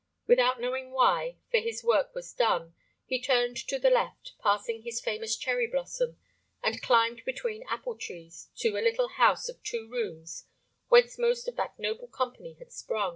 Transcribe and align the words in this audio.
Without 0.25 0.59
knowing 0.59 0.89
why, 0.89 1.35
for 1.51 1.57
his 1.59 1.83
work 1.83 2.15
was 2.15 2.33
done, 2.33 2.73
he 3.05 3.21
turned 3.21 3.55
to 3.67 3.77
the 3.77 3.91
left, 3.91 4.33
passing 4.39 4.81
his 4.81 4.99
famous 4.99 5.35
cherry 5.37 5.67
blossom, 5.67 6.17
and 6.63 6.81
climbed 6.81 7.23
between 7.23 7.61
apple 7.69 7.95
trees 7.95 8.49
to 8.55 8.69
a 8.69 8.81
little 8.81 9.09
house 9.09 9.47
of 9.47 9.61
two 9.61 9.87
rooms, 9.87 10.45
whence 10.87 11.19
most 11.19 11.47
of 11.47 11.55
that 11.57 11.77
noble 11.77 12.07
company 12.07 12.53
had 12.55 12.71
sprung. 12.73 13.09